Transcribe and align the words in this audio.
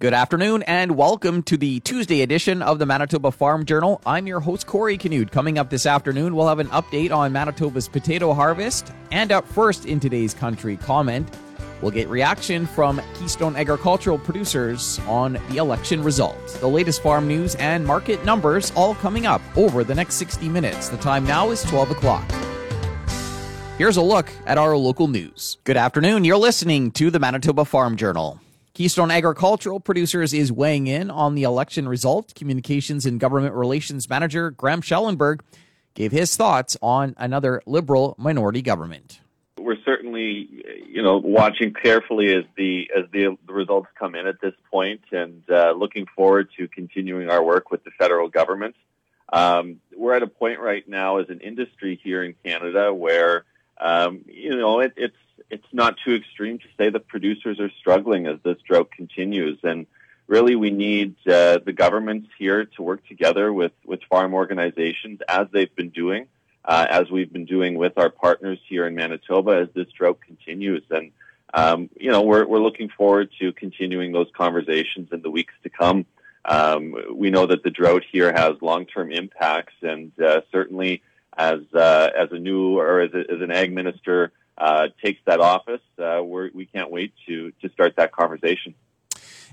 Good 0.00 0.14
afternoon 0.14 0.62
and 0.62 0.96
welcome 0.96 1.42
to 1.42 1.58
the 1.58 1.80
Tuesday 1.80 2.22
edition 2.22 2.62
of 2.62 2.78
the 2.78 2.86
Manitoba 2.86 3.30
Farm 3.30 3.66
Journal. 3.66 4.00
I'm 4.06 4.26
your 4.26 4.40
host, 4.40 4.66
Corey 4.66 4.96
Canute. 4.96 5.30
Coming 5.30 5.58
up 5.58 5.68
this 5.68 5.84
afternoon, 5.84 6.34
we'll 6.34 6.48
have 6.48 6.58
an 6.58 6.68
update 6.68 7.12
on 7.12 7.34
Manitoba's 7.34 7.86
potato 7.86 8.32
harvest. 8.32 8.94
And 9.12 9.30
up 9.30 9.46
first 9.46 9.84
in 9.84 10.00
today's 10.00 10.32
country 10.32 10.78
comment, 10.78 11.28
we'll 11.82 11.90
get 11.90 12.08
reaction 12.08 12.66
from 12.66 13.02
Keystone 13.16 13.56
Agricultural 13.56 14.16
producers 14.16 14.98
on 15.00 15.34
the 15.50 15.58
election 15.58 16.02
results. 16.02 16.54
The 16.54 16.66
latest 16.66 17.02
farm 17.02 17.28
news 17.28 17.54
and 17.56 17.86
market 17.86 18.24
numbers 18.24 18.72
all 18.74 18.94
coming 18.94 19.26
up 19.26 19.42
over 19.54 19.84
the 19.84 19.94
next 19.94 20.14
60 20.14 20.48
minutes. 20.48 20.88
The 20.88 20.96
time 20.96 21.26
now 21.26 21.50
is 21.50 21.62
12 21.64 21.90
o'clock. 21.90 22.24
Here's 23.76 23.98
a 23.98 24.02
look 24.02 24.32
at 24.46 24.56
our 24.56 24.74
local 24.78 25.08
news. 25.08 25.58
Good 25.64 25.76
afternoon. 25.76 26.24
You're 26.24 26.38
listening 26.38 26.90
to 26.92 27.10
the 27.10 27.18
Manitoba 27.18 27.66
Farm 27.66 27.98
Journal. 27.98 28.40
Keystone 28.80 29.10
Agricultural 29.10 29.78
Producers 29.78 30.32
is 30.32 30.50
weighing 30.50 30.86
in 30.86 31.10
on 31.10 31.34
the 31.34 31.42
election 31.42 31.86
result. 31.86 32.34
Communications 32.34 33.04
and 33.04 33.20
Government 33.20 33.54
Relations 33.54 34.08
Manager 34.08 34.50
Graham 34.52 34.80
Schellenberg 34.80 35.42
gave 35.92 36.12
his 36.12 36.34
thoughts 36.34 36.78
on 36.80 37.14
another 37.18 37.60
Liberal 37.66 38.14
minority 38.16 38.62
government. 38.62 39.20
We're 39.58 39.76
certainly, 39.84 40.64
you 40.88 41.02
know, 41.02 41.18
watching 41.18 41.74
carefully 41.74 42.34
as 42.34 42.44
the 42.56 42.90
as 42.96 43.04
the, 43.12 43.36
the 43.46 43.52
results 43.52 43.88
come 43.98 44.14
in 44.14 44.26
at 44.26 44.40
this 44.40 44.54
point, 44.70 45.02
and 45.12 45.42
uh, 45.50 45.72
looking 45.72 46.06
forward 46.16 46.48
to 46.56 46.66
continuing 46.66 47.28
our 47.28 47.44
work 47.44 47.70
with 47.70 47.84
the 47.84 47.90
federal 47.98 48.30
government. 48.30 48.76
Um, 49.30 49.82
we're 49.94 50.14
at 50.14 50.22
a 50.22 50.26
point 50.26 50.58
right 50.58 50.88
now 50.88 51.18
as 51.18 51.28
an 51.28 51.40
industry 51.40 52.00
here 52.02 52.24
in 52.24 52.34
Canada 52.42 52.94
where, 52.94 53.44
um, 53.80 54.24
you 54.26 54.56
know, 54.56 54.80
it, 54.80 54.92
it's 54.96 55.16
it's 55.50 55.66
not 55.72 55.96
too 56.04 56.14
extreme 56.14 56.58
to 56.58 56.66
say 56.78 56.90
that 56.90 57.08
producers 57.08 57.58
are 57.58 57.70
struggling 57.80 58.26
as 58.26 58.38
this 58.44 58.58
drought 58.66 58.90
continues. 58.92 59.58
And 59.64 59.86
really, 60.28 60.54
we 60.54 60.70
need 60.70 61.16
uh, 61.26 61.58
the 61.64 61.72
governments 61.72 62.28
here 62.38 62.66
to 62.76 62.82
work 62.82 63.06
together 63.08 63.52
with, 63.52 63.72
with 63.84 64.00
farm 64.08 64.32
organizations 64.32 65.20
as 65.28 65.48
they've 65.52 65.74
been 65.74 65.90
doing, 65.90 66.26
uh, 66.64 66.86
as 66.88 67.10
we've 67.10 67.32
been 67.32 67.46
doing 67.46 67.76
with 67.76 67.98
our 67.98 68.10
partners 68.10 68.58
here 68.68 68.86
in 68.86 68.94
Manitoba 68.94 69.62
as 69.62 69.68
this 69.74 69.88
drought 69.92 70.20
continues. 70.24 70.84
And, 70.90 71.10
um, 71.52 71.90
you 71.98 72.12
know, 72.12 72.22
we're, 72.22 72.46
we're 72.46 72.60
looking 72.60 72.88
forward 72.88 73.30
to 73.40 73.52
continuing 73.52 74.12
those 74.12 74.28
conversations 74.36 75.08
in 75.10 75.22
the 75.22 75.30
weeks 75.30 75.54
to 75.64 75.68
come. 75.68 76.06
Um, 76.44 76.94
we 77.12 77.30
know 77.30 77.46
that 77.46 77.64
the 77.64 77.70
drought 77.70 78.04
here 78.10 78.32
has 78.32 78.54
long-term 78.62 79.10
impacts, 79.10 79.74
and 79.82 80.12
uh, 80.20 80.42
certainly 80.52 81.02
as 81.36 81.60
uh, 81.74 82.08
as 82.16 82.28
a 82.32 82.38
new 82.38 82.78
or 82.78 83.00
as, 83.00 83.12
a, 83.14 83.20
as 83.32 83.40
an 83.40 83.50
ag 83.50 83.72
minister, 83.72 84.32
uh, 84.58 84.88
takes 85.02 85.20
that 85.26 85.40
office, 85.40 85.80
uh, 85.98 86.20
we're, 86.22 86.50
we 86.52 86.66
can't 86.66 86.90
wait 86.90 87.12
to 87.26 87.52
to 87.62 87.68
start 87.70 87.94
that 87.96 88.12
conversation. 88.12 88.74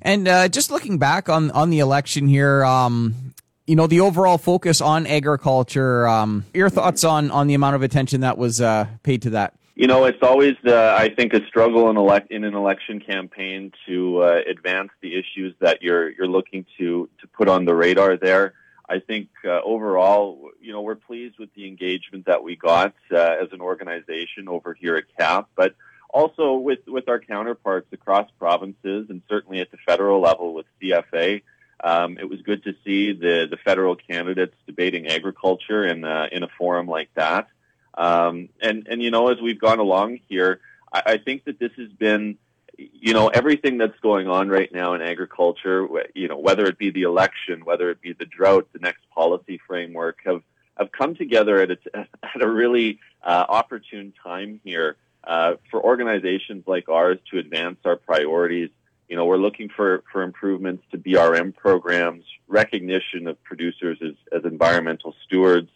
And 0.01 0.27
uh, 0.27 0.47
just 0.47 0.69
looking 0.69 0.97
back 0.97 1.29
on 1.29 1.51
on 1.51 1.69
the 1.69 1.79
election 1.79 2.27
here, 2.27 2.63
um, 2.65 3.33
you 3.65 3.75
know, 3.75 3.87
the 3.87 4.01
overall 4.01 4.37
focus 4.37 4.81
on 4.81 5.07
agriculture. 5.07 6.07
Um, 6.07 6.45
your 6.53 6.69
thoughts 6.69 7.03
on 7.03 7.31
on 7.31 7.47
the 7.47 7.53
amount 7.53 7.75
of 7.75 7.83
attention 7.83 8.21
that 8.21 8.37
was 8.37 8.61
uh, 8.61 8.87
paid 9.03 9.23
to 9.23 9.31
that? 9.31 9.53
You 9.75 9.85
know, 9.85 10.05
it's 10.05 10.23
always, 10.23 10.55
uh, 10.65 10.95
I 10.97 11.09
think, 11.09 11.33
a 11.33 11.45
struggle 11.45 11.91
in, 11.91 11.97
elect- 11.97 12.31
in 12.31 12.43
an 12.43 12.55
election 12.55 12.99
campaign 12.99 13.71
to 13.85 14.23
uh, 14.23 14.39
advance 14.49 14.89
the 15.01 15.13
issues 15.13 15.53
that 15.59 15.83
you're 15.83 16.09
you're 16.09 16.27
looking 16.27 16.65
to 16.79 17.07
to 17.21 17.27
put 17.27 17.47
on 17.47 17.65
the 17.65 17.75
radar 17.75 18.17
there. 18.17 18.53
I 18.89 18.99
think 18.99 19.29
uh, 19.43 19.59
overall, 19.63 20.51
you 20.61 20.71
know, 20.71 20.81
we're 20.81 20.95
pleased 20.95 21.37
with 21.39 21.53
the 21.53 21.67
engagement 21.67 22.25
that 22.27 22.43
we 22.43 22.55
got 22.55 22.93
uh, 23.11 23.17
as 23.17 23.49
an 23.51 23.61
organization 23.61 24.47
over 24.47 24.73
here 24.73 24.95
at 24.95 25.03
KAP, 25.17 25.49
but 25.55 25.75
also 26.09 26.55
with, 26.55 26.79
with 26.87 27.09
our 27.09 27.19
counterparts 27.19 27.87
across 27.91 28.29
provinces 28.39 29.07
and 29.09 29.21
certainly 29.27 29.59
at 29.59 29.71
the 29.71 29.77
federal 29.85 30.21
level 30.21 30.53
with 30.53 30.65
CFA. 30.81 31.41
Um, 31.83 32.17
it 32.17 32.27
was 32.29 32.41
good 32.41 32.63
to 32.63 32.73
see 32.85 33.11
the, 33.11 33.47
the 33.49 33.57
federal 33.57 33.95
candidates 33.95 34.55
debating 34.65 35.07
agriculture 35.07 35.85
in, 35.85 36.03
uh, 36.03 36.27
in 36.31 36.43
a 36.43 36.47
forum 36.57 36.87
like 36.87 37.09
that. 37.15 37.49
Um, 37.93 38.49
and, 38.61 38.87
and, 38.87 39.01
you 39.01 39.11
know, 39.11 39.29
as 39.29 39.41
we've 39.41 39.59
gone 39.59 39.79
along 39.79 40.19
here, 40.29 40.61
I, 40.91 41.01
I 41.05 41.17
think 41.17 41.43
that 41.45 41.59
this 41.59 41.71
has 41.77 41.89
been 41.89 42.37
you 42.77 43.13
know, 43.13 43.27
everything 43.27 43.77
that's 43.77 43.99
going 44.01 44.27
on 44.27 44.49
right 44.49 44.71
now 44.71 44.93
in 44.93 45.01
agriculture, 45.01 45.87
you 46.13 46.27
know, 46.27 46.37
whether 46.37 46.65
it 46.65 46.77
be 46.77 46.91
the 46.91 47.03
election, 47.03 47.65
whether 47.65 47.89
it 47.89 48.01
be 48.01 48.13
the 48.13 48.25
drought, 48.25 48.67
the 48.73 48.79
next 48.79 49.01
policy 49.13 49.59
framework, 49.67 50.19
have 50.25 50.41
have 50.77 50.91
come 50.91 51.15
together 51.15 51.59
at 51.59 51.71
a, 51.71 51.77
at 52.23 52.41
a 52.41 52.47
really 52.47 52.99
uh, 53.23 53.45
opportune 53.49 54.13
time 54.23 54.61
here 54.63 54.95
uh, 55.23 55.55
for 55.71 55.83
organizations 55.83 56.63
like 56.67 56.87
ours 56.87 57.17
to 57.31 57.39
advance 57.39 57.77
our 57.83 57.95
priorities. 57.95 58.69
You 59.09 59.15
know, 59.15 59.25
we're 59.25 59.37
looking 59.37 59.69
for, 59.69 60.03
for 60.11 60.21
improvements 60.21 60.83
to 60.91 60.97
BRM 60.97 61.55
programs, 61.55 62.25
recognition 62.47 63.27
of 63.27 63.41
producers 63.43 63.97
as, 64.03 64.13
as 64.31 64.43
environmental 64.45 65.15
stewards, 65.25 65.69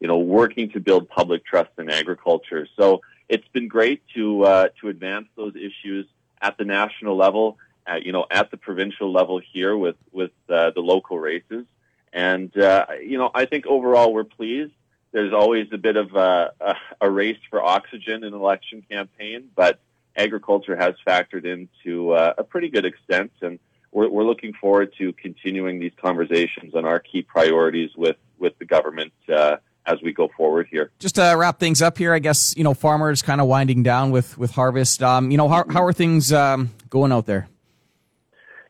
you 0.00 0.08
know, 0.08 0.18
working 0.18 0.70
to 0.70 0.80
build 0.80 1.08
public 1.08 1.44
trust 1.44 1.70
in 1.78 1.90
agriculture. 1.90 2.66
So 2.76 3.02
it's 3.28 3.46
been 3.48 3.68
great 3.68 4.02
to 4.14 4.44
uh, 4.44 4.68
to 4.80 4.88
advance 4.88 5.26
those 5.36 5.54
issues 5.56 6.06
at 6.40 6.58
the 6.58 6.64
national 6.64 7.16
level, 7.16 7.58
at, 7.86 8.04
you 8.04 8.12
know, 8.12 8.26
at 8.30 8.50
the 8.50 8.56
provincial 8.56 9.12
level 9.12 9.40
here 9.52 9.76
with 9.76 9.96
with 10.12 10.32
uh, 10.48 10.70
the 10.70 10.80
local 10.80 11.18
races. 11.18 11.64
And 12.12 12.56
uh, 12.58 12.86
you 13.02 13.18
know, 13.18 13.30
I 13.34 13.46
think 13.46 13.66
overall 13.66 14.12
we're 14.12 14.24
pleased. 14.24 14.72
There's 15.12 15.32
always 15.32 15.68
a 15.72 15.78
bit 15.78 15.96
of 15.96 16.14
a, 16.14 16.52
a, 16.60 16.74
a 17.02 17.10
race 17.10 17.38
for 17.48 17.62
oxygen 17.62 18.24
in 18.24 18.24
an 18.24 18.34
election 18.34 18.82
campaign, 18.90 19.50
but 19.54 19.78
agriculture 20.16 20.76
has 20.76 20.94
factored 21.06 21.44
into 21.44 22.12
uh, 22.12 22.34
a 22.38 22.44
pretty 22.44 22.68
good 22.68 22.84
extent, 22.84 23.32
and 23.40 23.58
we're, 23.92 24.08
we're 24.08 24.24
looking 24.24 24.52
forward 24.52 24.92
to 24.98 25.12
continuing 25.14 25.78
these 25.78 25.92
conversations 26.00 26.74
on 26.74 26.84
our 26.84 26.98
key 26.98 27.22
priorities 27.22 27.90
with 27.96 28.16
with 28.38 28.58
the 28.58 28.64
government 28.64 29.12
uh, 29.34 29.56
as 29.86 30.00
we 30.02 30.12
go 30.12 30.28
forward 30.36 30.68
here. 30.70 30.90
Just 30.98 31.14
to 31.16 31.34
wrap 31.36 31.58
things 31.58 31.80
up 31.80 31.98
here, 31.98 32.12
I 32.12 32.18
guess 32.18 32.54
you 32.56 32.64
know 32.64 32.74
farmers 32.74 33.22
kind 33.22 33.40
of 33.40 33.46
winding 33.46 33.82
down 33.82 34.10
with 34.10 34.36
with 34.36 34.52
harvest. 34.52 35.02
Um, 35.02 35.30
you 35.30 35.36
know 35.36 35.48
how 35.48 35.64
how 35.70 35.84
are 35.84 35.92
things 35.92 36.32
um, 36.32 36.70
going 36.90 37.12
out 37.12 37.26
there? 37.26 37.48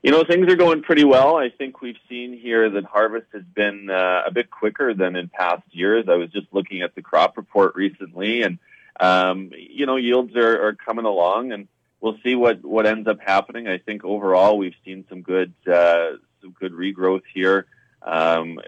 You 0.03 0.13
know 0.13 0.23
things 0.25 0.51
are 0.53 0.57
going 0.57 0.83
pretty 0.83 1.05
well. 1.05 1.37
I 1.37 1.51
think 1.51 1.81
we've 1.81 1.99
seen 2.09 2.39
here 2.39 2.71
that 2.71 2.85
harvest 2.85 3.27
has 3.33 3.43
been 3.43 3.91
uh, 3.91 4.23
a 4.27 4.31
bit 4.31 4.51
quicker 4.51 4.95
than 4.95 5.17
in 5.17 5.29
past 5.29 5.63
years. 5.71 6.07
I 6.09 6.15
was 6.15 6.31
just 6.31 6.47
looking 6.53 6.83
at 6.83 6.95
the 6.95 7.03
crop 7.03 7.37
report 7.37 7.75
recently, 7.75 8.43
and 8.43 8.59
um, 9.01 9.51
you 9.57 9.87
know 9.87 9.97
yields 9.97 10.37
are, 10.37 10.69
are 10.69 10.75
coming 10.75 11.07
along, 11.07 11.53
and 11.53 11.67
we'll 12.01 12.19
see 12.23 12.35
what 12.35 12.65
what 12.65 12.87
ends 12.87 13.09
up 13.09 13.19
happening. 13.21 13.67
I 13.67 13.79
think 13.79 14.05
overall 14.05 14.59
we've 14.59 14.77
seen 14.85 15.05
some 15.09 15.23
good 15.23 15.53
uh, 15.67 16.19
some 16.41 16.53
good 16.53 16.73
regrowth 16.73 17.23
here. 17.33 17.67
Um, 18.03 18.61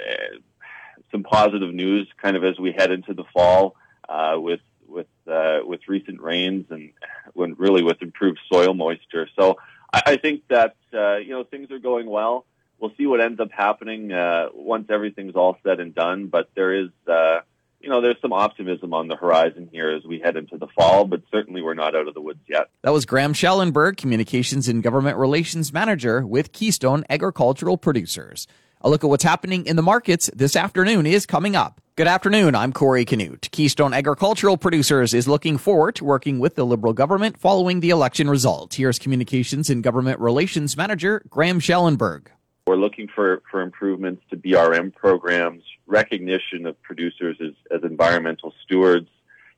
some 1.10 1.22
positive 1.22 1.72
news 1.72 2.08
kind 2.20 2.36
of 2.36 2.44
as 2.44 2.58
we 2.58 2.72
head 2.72 2.90
into 2.90 3.14
the 3.14 3.24
fall 3.32 3.76
uh, 4.08 4.36
with 4.36 4.60
with 4.86 5.06
uh, 5.26 5.58
with 5.64 5.80
recent 5.88 6.20
rains 6.20 6.66
and 6.70 6.92
when 7.34 7.54
really 7.54 7.82
with 7.82 8.00
improved 8.02 8.38
soil 8.50 8.74
moisture. 8.74 9.28
So 9.38 9.58
I, 9.92 10.02
I 10.06 10.16
think 10.16 10.42
that 10.48 10.76
uh, 10.92 11.16
you 11.16 11.30
know 11.30 11.44
things 11.44 11.70
are 11.70 11.78
going 11.78 12.08
well. 12.08 12.44
We'll 12.78 12.92
see 12.96 13.06
what 13.06 13.20
ends 13.20 13.40
up 13.40 13.50
happening 13.50 14.12
uh, 14.12 14.48
once 14.54 14.86
everything's 14.88 15.34
all 15.34 15.58
said 15.64 15.80
and 15.80 15.94
done. 15.94 16.28
But 16.28 16.50
there 16.54 16.72
is 16.72 16.90
uh, 17.06 17.40
you 17.80 17.88
know, 17.88 18.00
there's 18.00 18.20
some 18.20 18.32
optimism 18.32 18.92
on 18.92 19.08
the 19.08 19.16
horizon 19.16 19.68
here 19.70 19.90
as 19.90 20.04
we 20.04 20.18
head 20.18 20.36
into 20.36 20.58
the 20.58 20.66
fall, 20.66 21.04
but 21.04 21.22
certainly 21.30 21.62
we're 21.62 21.74
not 21.74 21.94
out 21.94 22.08
of 22.08 22.14
the 22.14 22.20
woods 22.20 22.40
yet. 22.48 22.70
That 22.82 22.92
was 22.92 23.06
Graham 23.06 23.32
Schellenberg, 23.32 23.96
Communications 23.96 24.68
and 24.68 24.82
Government 24.82 25.16
Relations 25.16 25.72
Manager 25.72 26.26
with 26.26 26.52
Keystone 26.52 27.04
Agricultural 27.08 27.78
Producers. 27.78 28.46
A 28.80 28.88
look 28.88 29.02
at 29.02 29.10
what's 29.10 29.24
happening 29.24 29.66
in 29.66 29.74
the 29.74 29.82
markets 29.82 30.30
this 30.32 30.54
afternoon 30.54 31.04
is 31.04 31.26
coming 31.26 31.56
up. 31.56 31.80
Good 31.96 32.06
afternoon. 32.06 32.54
I'm 32.54 32.72
Corey 32.72 33.04
Canute. 33.04 33.48
Keystone 33.50 33.92
Agricultural 33.92 34.56
Producers 34.56 35.14
is 35.14 35.26
looking 35.26 35.58
forward 35.58 35.96
to 35.96 36.04
working 36.04 36.38
with 36.38 36.54
the 36.54 36.64
Liberal 36.64 36.92
government 36.92 37.40
following 37.40 37.80
the 37.80 37.90
election 37.90 38.30
results. 38.30 38.76
Here's 38.76 39.00
Communications 39.00 39.68
and 39.68 39.82
Government 39.82 40.20
Relations 40.20 40.76
Manager 40.76 41.24
Graham 41.28 41.58
Schellenberg. 41.58 42.30
We're 42.68 42.76
looking 42.76 43.08
for, 43.08 43.42
for 43.50 43.62
improvements 43.62 44.22
to 44.30 44.36
BRM 44.36 44.94
programs, 44.94 45.64
recognition 45.88 46.64
of 46.64 46.80
producers 46.82 47.36
as, 47.40 47.54
as 47.72 47.82
environmental 47.82 48.54
stewards, 48.64 49.08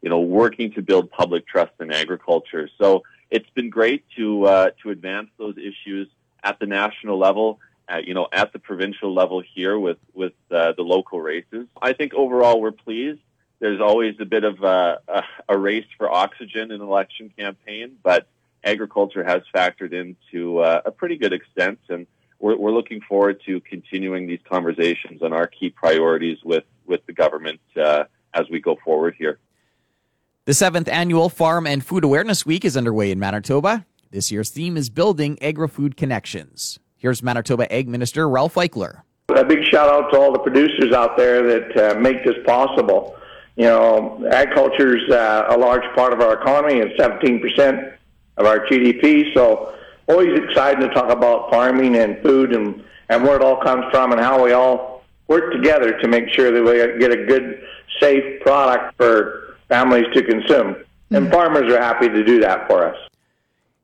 you 0.00 0.09
know, 0.09 0.21
working 0.21 0.73
to 0.73 0.81
build 0.81 1.11
public 1.11 1.47
trust 1.47 1.73
in 1.79 1.93
agriculture. 1.93 2.71
So 2.79 3.03
it's 3.31 3.50
been 3.50 3.69
great 3.69 4.03
to 4.17 4.47
uh, 4.47 4.71
to 4.83 4.89
advance 4.89 5.29
those 5.37 5.59
issues 5.59 6.09
at 6.43 6.59
the 6.59 6.65
national 6.65 7.19
level 7.19 7.61
at, 7.91 8.07
you 8.07 8.15
know, 8.15 8.29
at 8.33 8.53
the 8.53 8.59
provincial 8.59 9.13
level 9.13 9.43
here 9.55 9.79
with 9.79 9.99
with 10.15 10.33
uh, 10.51 10.73
the 10.79 10.83
local 10.83 11.21
races. 11.21 11.67
I 11.83 11.93
think 11.93 12.15
overall 12.15 12.61
we're 12.61 12.79
pleased. 12.87 13.21
There's 13.59 13.81
always 13.81 14.15
a 14.21 14.25
bit 14.25 14.45
of 14.45 14.63
a, 14.63 15.01
a, 15.09 15.23
a 15.51 15.59
race 15.59 15.91
for 15.99 16.11
oxygen 16.11 16.71
in 16.73 16.81
an 16.81 16.81
election 16.81 17.31
campaign, 17.37 17.99
but 18.03 18.27
agriculture 18.65 19.25
has 19.25 19.43
factored 19.55 19.93
into 19.93 20.61
uh, 20.61 20.81
a 20.85 20.91
pretty 20.91 21.17
good 21.17 21.35
extent, 21.35 21.79
and 21.91 22.07
we're, 22.39 22.57
we're 22.57 22.73
looking 22.73 23.01
forward 23.03 23.41
to 23.45 23.61
continuing 23.61 24.27
these 24.27 24.41
conversations 24.49 25.23
on 25.23 25.33
our 25.33 25.47
key 25.47 25.71
priorities 25.71 26.39
with 26.45 26.65
with 26.87 27.05
the 27.07 27.13
government 27.13 27.61
uh, 27.77 28.05
as 28.33 28.49
we 28.51 28.61
go 28.61 28.77
forward 28.85 29.15
here. 29.19 29.39
The 30.47 30.55
seventh 30.55 30.89
annual 30.89 31.29
Farm 31.29 31.67
and 31.67 31.85
Food 31.85 32.03
Awareness 32.03 32.47
Week 32.47 32.65
is 32.65 32.77
underway 32.77 33.11
in 33.11 33.19
Manitoba. 33.19 33.85
This 34.11 34.33
year's 34.33 34.51
theme 34.51 34.77
is 34.77 34.91
building 34.91 35.39
agri-food 35.41 35.97
connections. 35.97 36.81
Here's 37.00 37.23
Manitoba 37.23 37.73
Ag 37.73 37.88
Minister 37.88 38.29
Ralph 38.29 38.56
Eichler. 38.56 39.00
A 39.31 39.43
big 39.43 39.64
shout 39.64 39.88
out 39.88 40.11
to 40.12 40.20
all 40.20 40.32
the 40.32 40.38
producers 40.38 40.93
out 40.93 41.17
there 41.17 41.43
that 41.43 41.97
uh, 41.97 41.99
make 41.99 42.23
this 42.26 42.37
possible. 42.44 43.17
You 43.56 43.64
know, 43.64 44.29
agriculture 44.31 44.99
is 44.99 45.11
uh, 45.11 45.47
a 45.49 45.56
large 45.56 45.85
part 45.94 46.12
of 46.12 46.20
our 46.20 46.35
economy 46.35 46.81
and 46.81 46.91
17% 46.99 47.94
of 48.37 48.44
our 48.44 48.67
GDP. 48.67 49.32
So, 49.32 49.75
always 50.11 50.38
exciting 50.38 50.87
to 50.87 50.93
talk 50.93 51.11
about 51.11 51.50
farming 51.50 51.97
and 51.97 52.20
food 52.23 52.55
and, 52.55 52.85
and 53.08 53.25
where 53.25 53.37
it 53.37 53.43
all 53.43 53.56
comes 53.62 53.87
from 53.91 54.12
and 54.12 54.20
how 54.20 54.44
we 54.44 54.53
all 54.53 55.03
work 55.26 55.55
together 55.55 55.99
to 56.00 56.06
make 56.06 56.29
sure 56.29 56.53
that 56.53 56.62
we 56.62 57.00
get 57.00 57.12
a 57.12 57.25
good, 57.25 57.62
safe 57.99 58.43
product 58.43 58.94
for 58.99 59.56
families 59.69 60.05
to 60.12 60.23
consume. 60.23 60.76
And 61.12 61.25
mm-hmm. 61.25 61.32
farmers 61.32 61.73
are 61.73 61.81
happy 61.81 62.11
to 62.11 62.23
do 62.23 62.41
that 62.41 62.69
for 62.69 62.85
us. 62.85 63.10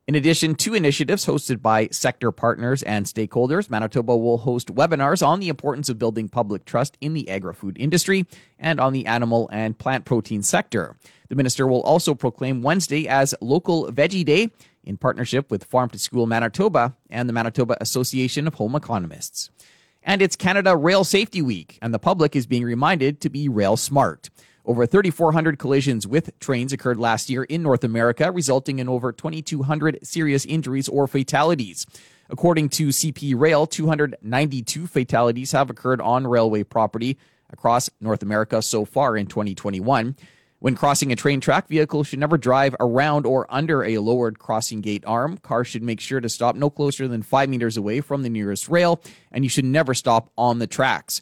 In 0.07 0.15
addition 0.15 0.55
to 0.55 0.73
initiatives 0.73 1.25
hosted 1.25 1.61
by 1.61 1.89
sector 1.91 2.31
partners 2.31 2.81
and 2.81 3.05
stakeholders, 3.05 3.69
Manitoba 3.69 4.15
will 4.15 4.37
host 4.37 4.73
webinars 4.73 5.25
on 5.25 5.41
the 5.41 5.49
importance 5.49 5.89
of 5.89 5.99
building 5.99 6.29
public 6.29 6.63
trust 6.63 6.97
in 7.01 7.13
the 7.13 7.27
agri 7.27 7.53
food 7.53 7.75
industry 7.77 8.25
and 8.57 8.79
on 8.79 8.93
the 8.93 9.05
animal 9.05 9.49
and 9.51 9.77
plant 9.77 10.05
protein 10.05 10.43
sector. 10.43 10.95
The 11.27 11.35
minister 11.35 11.67
will 11.67 11.81
also 11.81 12.15
proclaim 12.15 12.61
Wednesday 12.61 13.05
as 13.05 13.35
Local 13.41 13.91
Veggie 13.91 14.23
Day 14.23 14.49
in 14.85 14.95
partnership 14.95 15.51
with 15.51 15.65
Farm 15.65 15.89
to 15.89 15.99
School 15.99 16.25
Manitoba 16.25 16.95
and 17.09 17.27
the 17.27 17.33
Manitoba 17.33 17.75
Association 17.81 18.47
of 18.47 18.53
Home 18.53 18.75
Economists. 18.75 19.49
And 20.03 20.21
it's 20.21 20.37
Canada 20.37 20.77
Rail 20.77 21.03
Safety 21.03 21.41
Week, 21.41 21.77
and 21.81 21.93
the 21.93 21.99
public 21.99 22.33
is 22.33 22.47
being 22.47 22.63
reminded 22.63 23.19
to 23.19 23.29
be 23.29 23.49
rail 23.49 23.75
smart. 23.75 24.29
Over 24.67 24.85
3,400 24.85 25.57
collisions 25.57 26.05
with 26.05 26.37
trains 26.41 26.73
occurred 26.73 26.97
last 26.97 27.29
year 27.29 27.45
in 27.45 27.63
North 27.63 27.85
America, 27.85 28.29
resulting 28.33 28.79
in 28.79 28.89
over 28.89 29.13
2,200 29.13 30.05
serious 30.05 30.43
injuries 30.43 30.89
or 30.89 31.07
fatalities. 31.07 31.85
According 32.29 32.67
to 32.69 32.89
CP 32.89 33.33
Rail, 33.39 33.65
292 33.65 34.87
fatalities 34.87 35.53
have 35.53 35.69
occurred 35.69 36.01
on 36.01 36.27
railway 36.27 36.63
property 36.63 37.17
across 37.49 37.89
North 38.01 38.21
America 38.21 38.61
so 38.61 38.83
far 38.83 39.15
in 39.15 39.27
2021. 39.27 40.17
When 40.59 40.75
crossing 40.75 41.13
a 41.13 41.15
train 41.15 41.39
track, 41.39 41.69
vehicles 41.69 42.07
should 42.07 42.19
never 42.19 42.37
drive 42.37 42.75
around 42.81 43.25
or 43.25 43.47
under 43.49 43.85
a 43.85 43.99
lowered 43.99 44.37
crossing 44.37 44.81
gate 44.81 45.05
arm. 45.07 45.37
Cars 45.37 45.67
should 45.67 45.83
make 45.83 46.01
sure 46.01 46.19
to 46.19 46.27
stop 46.27 46.57
no 46.57 46.69
closer 46.69 47.07
than 47.07 47.21
five 47.21 47.47
meters 47.47 47.77
away 47.77 48.01
from 48.01 48.21
the 48.21 48.29
nearest 48.29 48.67
rail, 48.67 48.99
and 49.31 49.45
you 49.45 49.49
should 49.49 49.63
never 49.63 49.93
stop 49.93 50.29
on 50.37 50.59
the 50.59 50.67
tracks. 50.67 51.21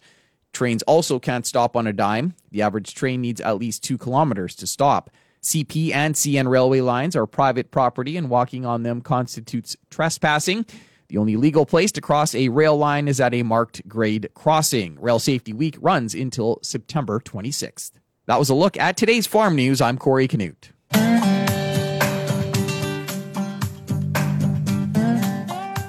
Trains 0.55 0.83
also 0.83 1.19
can't 1.19 1.45
stop 1.45 1.75
on 1.75 1.85
a 1.85 1.93
dime. 1.93 2.33
The 2.49 2.61
average 2.61 2.95
train 2.95 3.21
needs 3.21 3.41
at 3.41 3.57
least 3.57 3.83
two 3.83 3.97
kilometers 3.97 4.55
to 4.55 4.65
stop. 4.65 5.11
CP 5.43 5.93
and 5.93 6.15
CN 6.15 6.47
railway 6.49 6.79
lines 6.79 7.15
are 7.15 7.27
private 7.27 7.69
property, 7.69 8.15
and 8.15 8.29
walking 8.29 8.65
on 8.65 8.83
them 8.83 9.01
constitutes 9.01 9.75
trespassing. 9.91 10.65
The 11.09 11.17
only 11.17 11.35
legal 11.35 11.65
place 11.65 11.91
to 11.91 12.01
cross 12.01 12.33
a 12.33 12.47
rail 12.47 12.75
line 12.77 13.07
is 13.07 13.19
at 13.19 13.33
a 13.33 13.43
marked 13.43 13.87
grade 13.87 14.29
crossing. 14.33 14.97
Rail 14.99 15.19
Safety 15.19 15.53
Week 15.53 15.77
runs 15.81 16.15
until 16.15 16.59
September 16.63 17.19
26th. 17.19 17.91
That 18.25 18.39
was 18.39 18.49
a 18.49 18.55
look 18.55 18.77
at 18.77 18.97
today's 18.97 19.27
farm 19.27 19.55
news. 19.55 19.81
I'm 19.81 19.97
Corey 19.97 20.27
Canute. 20.27 20.71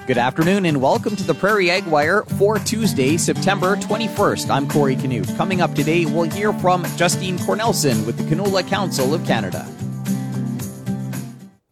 Good 0.07 0.17
afternoon 0.17 0.65
and 0.65 0.81
welcome 0.81 1.17
to 1.17 1.23
the 1.25 1.33
Prairie 1.33 1.69
Ag 1.69 1.85
Wire 1.85 2.23
for 2.37 2.59
Tuesday, 2.59 3.17
September 3.17 3.75
21st. 3.75 4.49
I'm 4.49 4.65
Corey 4.69 4.95
Canute. 4.95 5.27
Coming 5.35 5.59
up 5.59 5.75
today, 5.75 6.05
we'll 6.05 6.29
hear 6.29 6.53
from 6.53 6.85
Justine 6.95 7.37
Cornelsen 7.39 8.05
with 8.05 8.17
the 8.17 8.23
Canola 8.23 8.65
Council 8.65 9.13
of 9.13 9.25
Canada. 9.25 9.67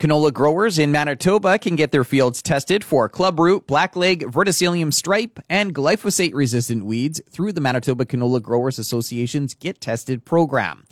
Canola 0.01 0.33
growers 0.33 0.77
in 0.77 0.91
Manitoba 0.91 1.57
can 1.57 1.77
get 1.77 1.93
their 1.93 2.03
fields 2.03 2.41
tested 2.41 2.83
for 2.83 3.07
clubroot, 3.07 3.67
blackleg, 3.67 4.23
verticillium 4.23 4.93
stripe, 4.93 5.39
and 5.49 5.73
glyphosate 5.73 6.33
resistant 6.33 6.83
weeds 6.83 7.21
through 7.29 7.53
the 7.53 7.61
Manitoba 7.61 8.03
Canola 8.03 8.41
Growers 8.41 8.77
Association's 8.77 9.53
Get 9.53 9.79
Tested 9.79 10.25
program. 10.25 10.83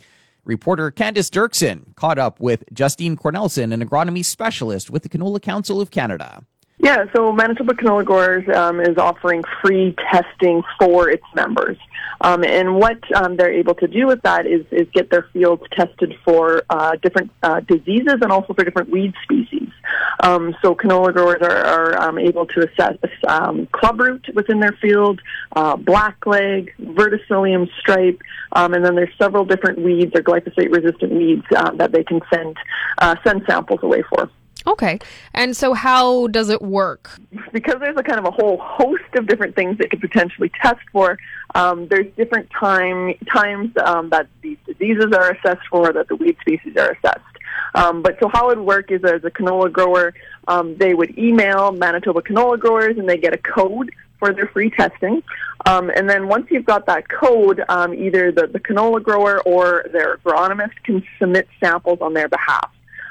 Reporter 0.46 0.90
Candice 0.90 1.28
Dirksen 1.28 1.94
caught 1.94 2.18
up 2.18 2.40
with 2.40 2.64
Justine 2.72 3.16
Cornelsen, 3.18 3.74
an 3.74 3.86
agronomy 3.86 4.24
specialist 4.24 4.90
with 4.90 5.02
the 5.02 5.10
Canola 5.10 5.42
Council 5.42 5.78
of 5.82 5.90
Canada. 5.90 6.42
Yeah, 6.78 7.04
so 7.14 7.32
Manitoba 7.32 7.74
Canola 7.74 8.04
Growers 8.04 8.44
um, 8.54 8.80
is 8.80 8.98
offering 8.98 9.44
free 9.62 9.94
testing 10.10 10.62
for 10.78 11.08
its 11.08 11.24
members. 11.34 11.78
Um, 12.20 12.42
and 12.42 12.76
what 12.76 12.98
um, 13.14 13.36
they're 13.36 13.52
able 13.52 13.74
to 13.76 13.86
do 13.86 14.06
with 14.06 14.20
that 14.22 14.44
is, 14.46 14.66
is 14.72 14.88
get 14.92 15.08
their 15.08 15.26
fields 15.32 15.62
tested 15.72 16.14
for 16.24 16.62
uh, 16.70 16.96
different 17.00 17.30
uh, 17.42 17.60
diseases 17.60 18.16
and 18.20 18.32
also 18.32 18.54
for 18.54 18.64
different 18.64 18.90
weed 18.90 19.14
species. 19.22 19.68
Um, 20.20 20.56
so 20.62 20.74
canola 20.74 21.12
growers 21.12 21.42
are, 21.42 21.64
are 21.64 22.02
um, 22.08 22.18
able 22.18 22.46
to 22.46 22.68
assess 22.68 22.98
um, 23.28 23.66
clubroot 23.66 24.34
within 24.34 24.58
their 24.58 24.76
field, 24.80 25.20
uh, 25.54 25.76
blackleg, 25.76 26.70
verticillium 26.80 27.68
stripe, 27.78 28.20
and 28.52 28.84
then 28.84 28.96
there's 28.96 29.14
several 29.16 29.44
different 29.44 29.80
weeds 29.80 30.12
or 30.14 30.22
glyphosate-resistant 30.22 31.12
weeds 31.12 31.44
uh, 31.56 31.70
that 31.72 31.92
they 31.92 32.02
can 32.02 32.20
send 32.32 32.56
uh, 32.98 33.14
send 33.24 33.42
samples 33.46 33.80
away 33.82 34.02
for. 34.08 34.28
Okay. 34.66 34.98
And 35.34 35.56
so 35.56 35.74
how 35.74 36.26
does 36.28 36.48
it 36.48 36.62
work? 36.62 37.10
Because 37.52 37.76
there's 37.80 37.96
a 37.96 38.02
kind 38.02 38.18
of 38.18 38.24
a 38.24 38.30
whole 38.30 38.58
host 38.58 39.02
of 39.14 39.26
different 39.26 39.54
things 39.54 39.78
that 39.78 39.90
could 39.90 40.00
potentially 40.00 40.50
test 40.62 40.80
for, 40.90 41.18
um, 41.54 41.86
there's 41.88 42.06
different 42.16 42.50
time 42.50 43.14
times 43.32 43.70
um, 43.84 44.10
that 44.10 44.26
these 44.42 44.56
diseases 44.66 45.12
are 45.12 45.32
assessed 45.32 45.66
for, 45.70 45.92
that 45.92 46.08
the 46.08 46.16
weed 46.16 46.36
species 46.40 46.76
are 46.76 46.92
assessed. 46.92 47.20
Um, 47.74 48.02
but 48.02 48.18
so 48.20 48.28
how 48.28 48.50
it 48.50 48.58
would 48.58 48.66
work 48.66 48.90
is 48.90 49.04
as 49.04 49.24
a 49.24 49.30
canola 49.30 49.70
grower, 49.70 50.14
um, 50.48 50.76
they 50.76 50.94
would 50.94 51.16
email 51.18 51.72
Manitoba 51.72 52.22
canola 52.22 52.58
growers 52.58 52.96
and 52.98 53.08
they 53.08 53.18
get 53.18 53.34
a 53.34 53.38
code 53.38 53.92
for 54.18 54.32
their 54.32 54.46
free 54.46 54.70
testing. 54.70 55.22
Um, 55.66 55.90
and 55.90 56.08
then 56.08 56.28
once 56.28 56.46
you've 56.50 56.64
got 56.64 56.86
that 56.86 57.08
code, 57.08 57.62
um, 57.68 57.94
either 57.94 58.32
the, 58.32 58.46
the 58.46 58.60
canola 58.60 59.02
grower 59.02 59.40
or 59.42 59.86
their 59.92 60.16
agronomist 60.18 60.74
can 60.84 61.04
submit 61.18 61.48
samples 61.60 61.98
on 62.00 62.14
their 62.14 62.28
behalf. 62.28 62.70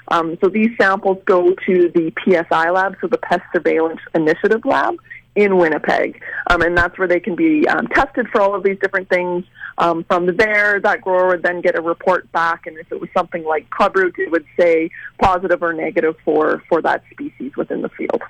Um, 0.09 0.37
so 0.41 0.49
these 0.49 0.69
samples 0.79 1.17
go 1.25 1.51
to 1.65 1.91
the 1.93 2.13
PSI 2.23 2.69
lab, 2.69 2.95
so 3.01 3.07
the 3.07 3.17
Pest 3.17 3.43
Surveillance 3.53 4.01
Initiative 4.13 4.65
lab 4.65 4.95
in 5.35 5.57
Winnipeg, 5.57 6.21
um, 6.51 6.61
and 6.61 6.77
that's 6.77 6.97
where 6.99 7.07
they 7.07 7.19
can 7.19 7.35
be 7.35 7.67
um, 7.67 7.87
tested 7.87 8.27
for 8.31 8.39
all 8.41 8.53
of 8.53 8.63
these 8.63 8.77
different 8.79 9.09
things. 9.09 9.43
Um, 9.79 10.03
from 10.03 10.27
there, 10.37 10.79
that 10.81 11.01
grower 11.01 11.29
would 11.29 11.41
then 11.41 11.61
get 11.61 11.75
a 11.75 11.81
report 11.81 12.31
back, 12.31 12.67
and 12.67 12.77
if 12.77 12.91
it 12.91 13.01
was 13.01 13.09
something 13.17 13.43
like 13.43 13.67
clubroot, 13.71 14.19
it 14.19 14.29
would 14.29 14.45
say 14.59 14.91
positive 15.19 15.63
or 15.63 15.73
negative 15.73 16.15
for 16.23 16.61
for 16.69 16.81
that 16.83 17.03
species 17.11 17.53
within 17.57 17.81
the 17.81 17.89
field. 17.89 18.21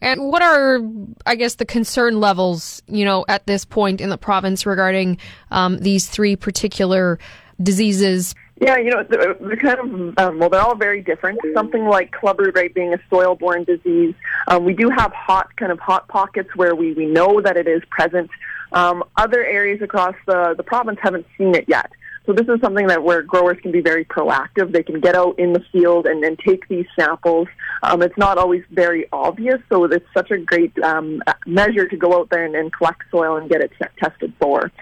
And 0.00 0.28
what 0.28 0.40
are, 0.40 0.80
I 1.26 1.34
guess, 1.34 1.56
the 1.56 1.66
concern 1.66 2.20
levels, 2.20 2.82
you 2.86 3.04
know, 3.04 3.26
at 3.28 3.46
this 3.46 3.66
point 3.66 4.00
in 4.00 4.08
the 4.08 4.18
province 4.18 4.64
regarding 4.64 5.18
um, 5.50 5.78
these 5.78 6.08
three 6.08 6.36
particular 6.36 7.18
diseases? 7.62 8.34
Yeah, 8.58 8.78
you 8.78 8.90
know, 8.90 9.02
they're, 9.02 9.34
kind 9.56 9.78
of, 9.78 10.18
um, 10.18 10.38
well, 10.38 10.48
they're 10.48 10.62
all 10.62 10.76
very 10.76 11.02
different. 11.02 11.38
Something 11.52 11.84
like 11.84 12.10
clubroot 12.12 12.56
right 12.56 12.72
being 12.72 12.94
a 12.94 12.98
soil-borne 13.10 13.64
disease. 13.64 14.14
Um, 14.48 14.64
we 14.64 14.72
do 14.72 14.88
have 14.88 15.12
hot, 15.12 15.54
kind 15.56 15.70
of 15.70 15.78
hot 15.78 16.08
pockets 16.08 16.48
where 16.56 16.74
we, 16.74 16.94
we 16.94 17.04
know 17.04 17.42
that 17.42 17.58
it 17.58 17.68
is 17.68 17.82
present. 17.90 18.30
Um, 18.72 19.04
other 19.16 19.44
areas 19.44 19.82
across 19.82 20.14
the, 20.26 20.54
the 20.56 20.62
province 20.62 20.98
haven't 21.02 21.26
seen 21.36 21.54
it 21.54 21.66
yet. 21.68 21.92
So 22.24 22.32
this 22.32 22.48
is 22.48 22.60
something 22.60 22.88
that 22.88 23.04
where 23.04 23.22
growers 23.22 23.58
can 23.62 23.70
be 23.70 23.80
very 23.80 24.04
proactive. 24.04 24.72
They 24.72 24.82
can 24.82 25.00
get 25.00 25.14
out 25.14 25.38
in 25.38 25.52
the 25.52 25.62
field 25.70 26.06
and, 26.06 26.24
and 26.24 26.36
take 26.38 26.66
these 26.66 26.86
samples. 26.98 27.46
Um, 27.84 28.02
it's 28.02 28.16
not 28.16 28.36
always 28.36 28.64
very 28.70 29.06
obvious, 29.12 29.60
so 29.68 29.84
it's 29.84 30.04
such 30.12 30.32
a 30.32 30.38
great 30.38 30.76
um, 30.82 31.22
measure 31.46 31.86
to 31.86 31.96
go 31.96 32.18
out 32.18 32.30
there 32.30 32.44
and, 32.44 32.56
and 32.56 32.72
collect 32.72 33.02
soil 33.12 33.36
and 33.36 33.48
get 33.48 33.60
it 33.60 33.70
tested 33.98 34.32
for. 34.40 34.72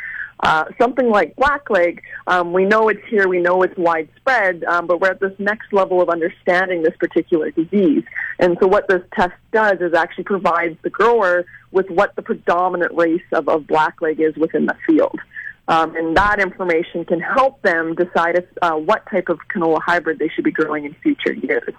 Uh, 0.44 0.66
something 0.78 1.08
like 1.08 1.34
blackleg, 1.36 2.00
um, 2.26 2.52
we 2.52 2.66
know 2.66 2.90
it's 2.90 3.04
here, 3.08 3.26
we 3.26 3.40
know 3.40 3.62
it's 3.62 3.76
widespread, 3.78 4.62
um, 4.64 4.86
but 4.86 5.00
we're 5.00 5.10
at 5.10 5.18
this 5.18 5.32
next 5.38 5.72
level 5.72 6.02
of 6.02 6.10
understanding 6.10 6.82
this 6.82 6.94
particular 6.98 7.50
disease. 7.50 8.04
And 8.38 8.58
so 8.60 8.66
what 8.66 8.86
this 8.86 9.00
test 9.14 9.32
does 9.52 9.80
is 9.80 9.94
actually 9.94 10.24
provides 10.24 10.76
the 10.82 10.90
grower 10.90 11.46
with 11.70 11.88
what 11.88 12.14
the 12.14 12.20
predominant 12.20 12.92
race 12.92 13.22
of, 13.32 13.48
of 13.48 13.62
blackleg 13.62 14.20
is 14.20 14.36
within 14.36 14.66
the 14.66 14.76
field. 14.86 15.18
Um, 15.66 15.96
and 15.96 16.14
that 16.18 16.40
information 16.40 17.06
can 17.06 17.20
help 17.20 17.62
them 17.62 17.94
decide 17.94 18.36
if, 18.36 18.44
uh, 18.60 18.72
what 18.72 19.08
type 19.10 19.30
of 19.30 19.38
canola 19.48 19.80
hybrid 19.80 20.18
they 20.18 20.28
should 20.28 20.44
be 20.44 20.50
growing 20.50 20.84
in 20.84 20.94
future 21.02 21.32
years. 21.32 21.72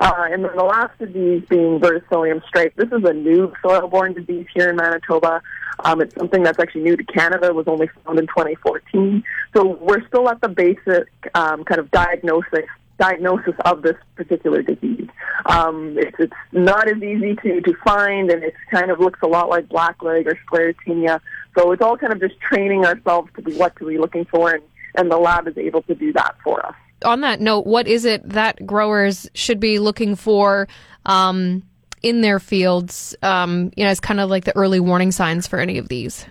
Uh, 0.00 0.28
and 0.30 0.44
then 0.44 0.56
the 0.56 0.64
last 0.64 0.98
disease 0.98 1.42
being 1.48 1.78
verticillium 1.78 2.44
stripe. 2.46 2.74
This 2.76 2.88
is 2.88 3.04
a 3.04 3.12
new 3.12 3.52
soil-borne 3.62 4.14
disease 4.14 4.46
here 4.54 4.70
in 4.70 4.76
Manitoba. 4.76 5.42
Um, 5.84 6.00
it's 6.00 6.14
something 6.14 6.42
that's 6.42 6.58
actually 6.58 6.82
new 6.82 6.96
to 6.96 7.04
Canada. 7.04 7.46
It 7.46 7.54
was 7.54 7.68
only 7.68 7.88
found 8.04 8.18
in 8.18 8.26
2014. 8.26 9.22
So 9.54 9.76
we're 9.80 10.06
still 10.06 10.28
at 10.28 10.40
the 10.40 10.48
basic 10.48 11.08
um, 11.34 11.64
kind 11.64 11.80
of 11.80 11.90
diagnosis 11.90 12.66
diagnosis 12.98 13.54
of 13.64 13.82
this 13.82 13.96
particular 14.14 14.62
disease. 14.62 15.08
Um, 15.46 15.96
it's, 15.98 16.16
it's 16.20 16.32
not 16.52 16.88
as 16.88 17.02
easy 17.02 17.34
to, 17.36 17.60
to 17.60 17.74
find, 17.84 18.30
and 18.30 18.44
it 18.44 18.54
kind 18.70 18.92
of 18.92 19.00
looks 19.00 19.18
a 19.22 19.26
lot 19.26 19.48
like 19.48 19.68
blackleg 19.68 20.26
or 20.26 20.38
sclerotinia. 20.46 21.20
So 21.58 21.72
it's 21.72 21.82
all 21.82 21.96
kind 21.96 22.12
of 22.12 22.20
just 22.20 22.38
training 22.40 22.84
ourselves 22.84 23.28
to 23.34 23.42
be 23.42 23.54
what 23.54 23.74
to 23.76 23.88
be 23.88 23.98
looking 23.98 24.24
for, 24.26 24.52
and, 24.52 24.62
and 24.94 25.10
the 25.10 25.16
lab 25.16 25.48
is 25.48 25.58
able 25.58 25.82
to 25.82 25.96
do 25.96 26.12
that 26.12 26.36
for 26.44 26.64
us 26.64 26.76
on 27.02 27.20
that 27.22 27.40
note, 27.40 27.66
what 27.66 27.86
is 27.86 28.04
it 28.04 28.28
that 28.28 28.64
growers 28.66 29.28
should 29.34 29.60
be 29.60 29.78
looking 29.78 30.16
for 30.16 30.68
um, 31.06 31.62
in 32.02 32.20
their 32.20 32.38
fields, 32.38 33.14
um, 33.22 33.72
you 33.76 33.84
know, 33.84 33.90
as 33.90 34.00
kind 34.00 34.20
of 34.20 34.30
like 34.30 34.44
the 34.44 34.56
early 34.56 34.80
warning 34.80 35.12
signs 35.12 35.46
for 35.46 35.58
any 35.58 35.78
of 35.78 35.88
these? 35.88 36.26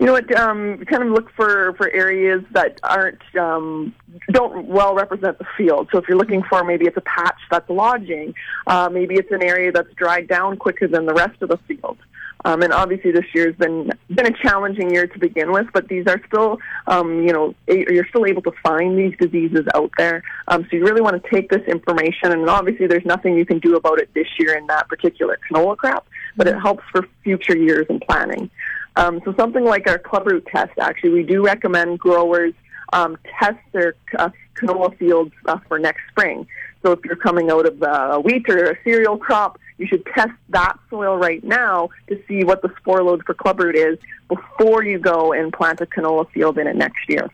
You 0.00 0.06
know 0.06 0.12
what? 0.12 0.34
Um, 0.36 0.84
kind 0.86 1.04
of 1.04 1.10
look 1.10 1.30
for 1.36 1.72
for 1.74 1.88
areas 1.90 2.42
that 2.50 2.80
aren't 2.82 3.22
um, 3.38 3.94
don't 4.32 4.66
well 4.66 4.94
represent 4.94 5.38
the 5.38 5.46
field. 5.56 5.88
So 5.92 5.98
if 5.98 6.08
you're 6.08 6.18
looking 6.18 6.42
for 6.42 6.64
maybe 6.64 6.86
it's 6.86 6.96
a 6.96 7.02
patch 7.02 7.38
that's 7.50 7.70
lodging, 7.70 8.34
uh, 8.66 8.88
maybe 8.92 9.14
it's 9.14 9.30
an 9.30 9.42
area 9.42 9.70
that's 9.70 9.92
dried 9.94 10.26
down 10.26 10.56
quicker 10.56 10.88
than 10.88 11.06
the 11.06 11.14
rest 11.14 11.40
of 11.42 11.48
the 11.48 11.58
field. 11.68 11.98
Um, 12.46 12.62
and 12.62 12.72
obviously, 12.72 13.10
this 13.10 13.24
year 13.34 13.46
has 13.46 13.56
been 13.56 13.90
been 14.08 14.26
a 14.26 14.36
challenging 14.42 14.92
year 14.92 15.06
to 15.06 15.18
begin 15.18 15.50
with, 15.50 15.66
but 15.72 15.88
these 15.88 16.06
are 16.06 16.20
still, 16.26 16.58
um, 16.86 17.26
you 17.26 17.32
know, 17.32 17.54
you're 17.66 18.06
still 18.08 18.26
able 18.26 18.42
to 18.42 18.52
find 18.62 18.98
these 18.98 19.14
diseases 19.18 19.66
out 19.74 19.90
there. 19.96 20.22
Um, 20.48 20.62
so 20.64 20.76
you 20.76 20.84
really 20.84 21.00
want 21.00 21.22
to 21.22 21.30
take 21.30 21.48
this 21.48 21.62
information, 21.66 22.32
and 22.32 22.48
obviously, 22.48 22.86
there's 22.86 23.06
nothing 23.06 23.36
you 23.36 23.46
can 23.46 23.60
do 23.60 23.76
about 23.76 23.98
it 23.98 24.12
this 24.14 24.28
year 24.38 24.56
in 24.56 24.66
that 24.66 24.88
particular 24.88 25.38
canola 25.50 25.76
crop, 25.76 26.06
but 26.36 26.46
it 26.46 26.58
helps 26.60 26.84
for 26.92 27.06
future 27.22 27.56
years 27.56 27.86
in 27.88 28.00
planning. 28.00 28.50
Um, 28.96 29.20
so 29.24 29.34
something 29.36 29.64
like 29.64 29.88
our 29.88 29.98
clubroot 29.98 30.46
test, 30.52 30.72
actually, 30.78 31.10
we 31.10 31.22
do 31.22 31.44
recommend 31.44 31.98
growers 31.98 32.52
um, 32.92 33.16
test 33.40 33.58
their 33.72 33.94
uh, 34.18 34.28
canola 34.54 34.96
fields 34.98 35.32
uh, 35.46 35.58
for 35.66 35.78
next 35.78 36.02
spring. 36.10 36.46
So 36.84 36.92
if 36.92 37.00
you're 37.04 37.16
coming 37.16 37.50
out 37.50 37.66
of 37.66 37.82
a 37.82 38.20
wheat 38.20 38.48
or 38.48 38.70
a 38.70 38.78
cereal 38.84 39.16
crop, 39.16 39.58
you 39.78 39.86
should 39.86 40.04
test 40.06 40.32
that 40.50 40.76
soil 40.90 41.16
right 41.16 41.42
now 41.42 41.88
to 42.08 42.20
see 42.28 42.44
what 42.44 42.62
the 42.62 42.70
spore 42.78 43.02
load 43.02 43.24
for 43.24 43.34
clubroot 43.34 43.74
is 43.74 43.98
before 44.28 44.84
you 44.84 44.98
go 44.98 45.32
and 45.32 45.52
plant 45.52 45.80
a 45.80 45.86
canola 45.86 46.30
field 46.30 46.58
in 46.58 46.66
it 46.66 46.76
next 46.76 47.08
year. 47.08 47.28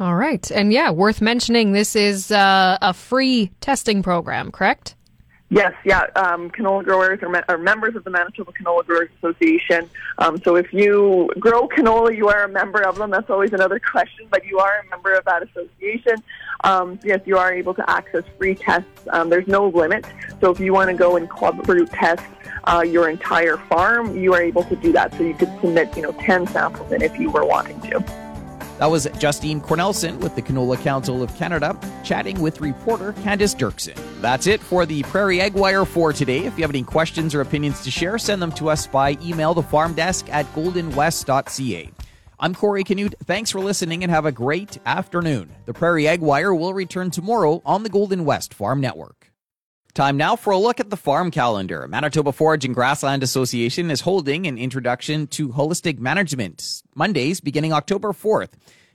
All 0.00 0.16
right. 0.16 0.50
And 0.50 0.72
yeah, 0.72 0.90
worth 0.90 1.20
mentioning 1.20 1.72
this 1.72 1.94
is 1.94 2.32
uh, 2.32 2.78
a 2.82 2.92
free 2.92 3.52
testing 3.60 4.02
program, 4.02 4.50
correct? 4.50 4.96
Yes, 5.52 5.74
yeah. 5.84 6.06
Um, 6.14 6.48
canola 6.48 6.84
growers 6.84 7.18
are, 7.22 7.44
are, 7.48 7.58
members 7.58 7.96
of 7.96 8.04
the 8.04 8.10
Manitoba 8.10 8.52
Canola 8.52 8.86
Growers 8.86 9.08
Association. 9.18 9.90
Um, 10.18 10.40
so 10.42 10.54
if 10.54 10.72
you 10.72 11.28
grow 11.40 11.66
canola, 11.66 12.16
you 12.16 12.28
are 12.28 12.44
a 12.44 12.48
member 12.48 12.82
of 12.86 12.96
them. 12.96 13.10
That's 13.10 13.28
always 13.28 13.52
another 13.52 13.80
question, 13.80 14.28
but 14.30 14.46
you 14.46 14.60
are 14.60 14.78
a 14.78 14.90
member 14.90 15.12
of 15.12 15.24
that 15.24 15.42
association. 15.42 16.22
Um, 16.62 17.00
yes, 17.02 17.20
you 17.24 17.36
are 17.36 17.52
able 17.52 17.74
to 17.74 17.90
access 17.90 18.22
free 18.38 18.54
tests. 18.54 18.88
Um, 19.10 19.28
there's 19.28 19.48
no 19.48 19.66
limit. 19.66 20.06
So 20.40 20.52
if 20.52 20.60
you 20.60 20.72
want 20.72 20.88
to 20.88 20.96
go 20.96 21.16
and 21.16 21.28
club 21.28 21.68
root 21.68 21.90
test 21.90 22.22
uh, 22.64 22.84
your 22.86 23.10
entire 23.10 23.56
farm, 23.56 24.16
you 24.16 24.32
are 24.34 24.42
able 24.42 24.62
to 24.64 24.76
do 24.76 24.92
that. 24.92 25.12
So 25.14 25.24
you 25.24 25.34
could 25.34 25.50
submit, 25.60 25.96
you 25.96 26.02
know, 26.02 26.12
10 26.12 26.46
samples 26.46 26.92
in 26.92 27.02
if 27.02 27.18
you 27.18 27.28
were 27.28 27.44
wanting 27.44 27.80
to. 27.90 28.29
That 28.80 28.90
was 28.90 29.06
Justine 29.18 29.60
Cornelsen 29.60 30.18
with 30.20 30.34
the 30.34 30.40
Canola 30.40 30.82
Council 30.82 31.22
of 31.22 31.36
Canada 31.36 31.78
chatting 32.02 32.40
with 32.40 32.62
reporter 32.62 33.12
Candice 33.12 33.54
Dirksen. 33.54 33.94
That's 34.22 34.46
it 34.46 34.58
for 34.58 34.86
the 34.86 35.02
Prairie 35.02 35.38
Ag 35.42 35.52
Wire 35.52 35.84
for 35.84 36.14
today. 36.14 36.46
If 36.46 36.56
you 36.56 36.62
have 36.62 36.70
any 36.70 36.82
questions 36.82 37.34
or 37.34 37.42
opinions 37.42 37.84
to 37.84 37.90
share, 37.90 38.16
send 38.16 38.40
them 38.40 38.52
to 38.52 38.70
us 38.70 38.86
by 38.86 39.18
email, 39.22 39.52
the 39.52 39.62
farm 39.62 39.92
desk 39.92 40.30
at 40.30 40.46
goldenwest.ca. 40.54 41.90
I'm 42.38 42.54
Corey 42.54 42.82
Canute. 42.82 43.16
Thanks 43.24 43.50
for 43.50 43.60
listening 43.60 44.02
and 44.02 44.10
have 44.10 44.24
a 44.24 44.32
great 44.32 44.78
afternoon. 44.86 45.54
The 45.66 45.74
Prairie 45.74 46.08
Ag 46.08 46.22
Wire 46.22 46.54
will 46.54 46.72
return 46.72 47.10
tomorrow 47.10 47.60
on 47.66 47.82
the 47.82 47.90
Golden 47.90 48.24
West 48.24 48.54
Farm 48.54 48.80
Network. 48.80 49.19
Time 49.94 50.16
now 50.16 50.36
for 50.36 50.52
a 50.52 50.58
look 50.58 50.78
at 50.78 50.88
the 50.88 50.96
farm 50.96 51.32
calendar. 51.32 51.88
Manitoba 51.88 52.30
Forage 52.30 52.64
and 52.64 52.74
Grassland 52.74 53.24
Association 53.24 53.90
is 53.90 54.02
holding 54.02 54.46
an 54.46 54.56
introduction 54.56 55.26
to 55.28 55.48
holistic 55.48 55.98
management 55.98 56.82
Mondays 56.94 57.40
beginning 57.40 57.72
October 57.72 58.12
4th 58.12 58.50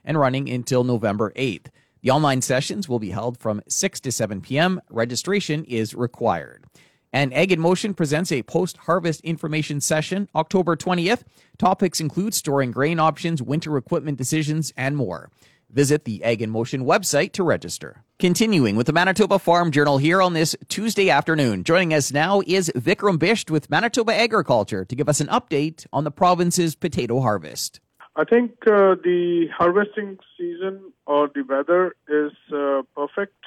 and 0.05 0.17
running 0.17 0.49
until 0.49 0.85
November 0.85 1.33
8th. 1.35 1.67
The 2.01 2.11
online 2.11 2.41
sessions 2.41 2.87
will 2.87 2.99
be 2.99 3.09
held 3.09 3.37
from 3.37 3.61
6 3.67 3.99
to 4.01 4.11
7 4.11 4.39
p.m. 4.39 4.79
Registration 4.89 5.65
is 5.65 5.93
required. 5.93 6.63
And 7.11 7.33
Ag 7.33 7.51
in 7.51 7.59
Motion 7.59 7.93
presents 7.93 8.31
a 8.31 8.43
post 8.43 8.77
harvest 8.77 9.19
information 9.21 9.81
session 9.81 10.29
October 10.33 10.77
20th. 10.77 11.23
Topics 11.57 11.99
include 11.99 12.33
storing 12.33 12.71
grain 12.71 12.99
options, 12.99 13.41
winter 13.41 13.75
equipment 13.75 14.17
decisions, 14.17 14.71
and 14.77 14.95
more. 14.95 15.29
Visit 15.69 16.05
the 16.05 16.23
Ag 16.23 16.41
in 16.41 16.49
Motion 16.49 16.85
website 16.85 17.31
to 17.33 17.43
register. 17.43 18.03
Continuing 18.17 18.75
with 18.75 18.87
the 18.87 18.93
Manitoba 18.93 19.39
Farm 19.39 19.71
Journal 19.71 19.97
here 19.97 20.21
on 20.21 20.33
this 20.33 20.55
Tuesday 20.69 21.09
afternoon. 21.09 21.63
Joining 21.63 21.93
us 21.93 22.13
now 22.13 22.41
is 22.47 22.71
Vikram 22.75 23.17
Bisht 23.17 23.49
with 23.49 23.69
Manitoba 23.69 24.15
Agriculture 24.15 24.85
to 24.85 24.95
give 24.95 25.09
us 25.09 25.19
an 25.19 25.27
update 25.27 25.85
on 25.91 26.05
the 26.05 26.11
province's 26.11 26.75
potato 26.75 27.19
harvest. 27.19 27.81
I 28.15 28.23
think 28.23 28.51
uh, 28.65 28.95
the 28.95 29.47
harvesting 29.53 30.17
season 30.37 30.93
or 31.05 31.29
the 31.35 31.41
weather 31.41 31.95
is 32.07 32.31
uh, 32.53 32.83
perfect. 32.95 33.43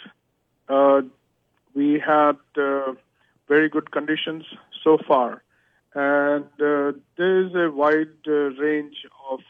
Uh, 0.68 1.02
we 1.74 1.98
had 1.98 2.36
uh, 2.58 2.92
very 3.48 3.70
good 3.70 3.90
conditions 3.90 4.44
so 4.84 4.98
far. 5.08 5.42
And 5.94 6.44
uh, 6.60 6.92
there 7.16 7.46
is 7.46 7.54
a 7.54 7.70
wide 7.70 8.08
uh, 8.26 8.50
range 8.60 9.06
of 9.30 9.40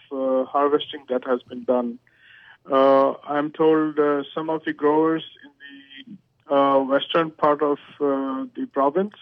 harvesting 0.49 1.05
that 1.09 1.25
has 1.27 1.43
been 1.43 1.65
done. 1.65 1.99
Uh, 2.71 3.15
I'm 3.25 3.51
told 3.51 3.99
uh, 3.99 4.23
some 4.35 4.51
of 4.51 4.65
the 4.65 4.73
growers 4.73 5.25
in 5.45 6.17
the 6.49 6.55
uh, 6.55 6.79
western 6.81 7.31
part 7.31 7.63
of 7.63 7.79
the 7.99 8.69
province, 8.73 9.15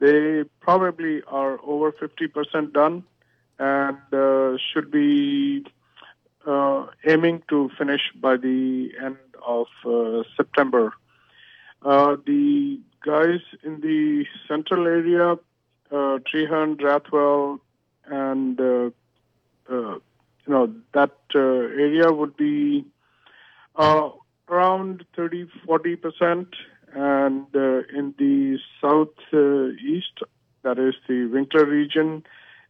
they 0.00 0.44
probably 0.60 1.22
are 1.26 1.58
over 1.64 1.90
50% 1.92 2.72
done 2.72 3.04
and 3.58 3.98
should 4.72 4.90
be 4.90 5.64
aiming 7.04 7.42
to 7.48 7.70
finish 7.76 8.02
by 8.20 8.36
the 8.36 8.90
end 9.02 9.18
of 9.44 9.66
September. 10.36 10.92
the 11.82 12.80
guys 13.04 13.40
in 13.62 13.80
the 13.80 14.24
central 14.46 14.86
area, 14.86 15.32
uh, 15.90 16.18
Treherne, 16.26 16.76
Rathwell, 16.76 17.60
and 18.06 18.60
uh, 18.60 18.90
uh, 19.70 19.98
you 20.48 20.54
know 20.54 20.74
that 20.94 21.14
uh, 21.34 21.38
area 21.38 22.10
would 22.10 22.36
be 22.36 22.84
uh, 23.76 24.08
around 24.48 25.04
30, 25.14 25.46
40 25.66 25.96
percent, 25.96 26.48
and 26.94 27.46
uh, 27.54 27.82
in 27.94 28.14
the 28.18 28.58
southeast, 28.80 30.22
that 30.62 30.78
is 30.78 30.94
the 31.06 31.26
Winkler 31.26 31.66
region, 31.66 32.24